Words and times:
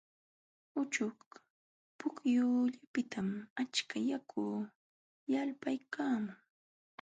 Uchuk 0.81 1.21
pukyullapiqtam 1.99 3.29
achka 3.61 3.97
yaku 4.09 4.43
yalqaykaamun. 5.31 6.35